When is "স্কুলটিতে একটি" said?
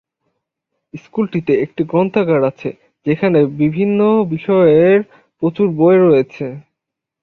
0.93-1.81